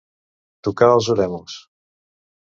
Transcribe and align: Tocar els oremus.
Tocar 0.67 0.87
els 0.93 1.09
oremus. 1.15 1.59